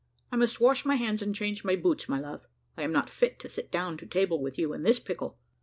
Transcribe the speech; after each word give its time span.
I 0.31 0.35
must 0.35 0.59
wash 0.59 0.83
my 0.83 0.95
hands 0.95 1.21
and 1.21 1.35
change 1.35 1.63
my 1.63 1.75
boots, 1.75 2.09
my 2.09 2.19
love; 2.19 2.47
I 2.75 2.81
am 2.81 2.91
not 2.91 3.07
fit 3.07 3.37
to 3.41 3.49
sit 3.49 3.71
down 3.71 3.97
to 3.97 4.07
table 4.07 4.41
with 4.41 4.57
you 4.57 4.73
in 4.73 4.81
this 4.81 4.99
pickle. 4.99 5.37